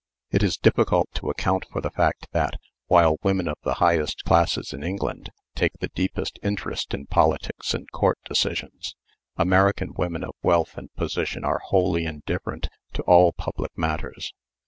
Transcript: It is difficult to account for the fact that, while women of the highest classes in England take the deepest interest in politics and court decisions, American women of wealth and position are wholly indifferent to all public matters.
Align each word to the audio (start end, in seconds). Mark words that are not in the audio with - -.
It 0.31 0.41
is 0.41 0.57
difficult 0.57 1.09
to 1.13 1.29
account 1.29 1.65
for 1.71 1.79
the 1.79 1.91
fact 1.91 2.25
that, 2.31 2.55
while 2.87 3.17
women 3.21 3.47
of 3.47 3.59
the 3.61 3.75
highest 3.75 4.23
classes 4.23 4.73
in 4.73 4.81
England 4.81 5.29
take 5.53 5.73
the 5.77 5.89
deepest 5.93 6.39
interest 6.41 6.95
in 6.95 7.05
politics 7.05 7.75
and 7.75 7.87
court 7.91 8.17
decisions, 8.25 8.95
American 9.37 9.93
women 9.93 10.23
of 10.23 10.33
wealth 10.41 10.75
and 10.75 10.91
position 10.95 11.43
are 11.45 11.61
wholly 11.65 12.05
indifferent 12.05 12.67
to 12.93 13.03
all 13.03 13.31
public 13.31 13.77
matters. 13.77 14.33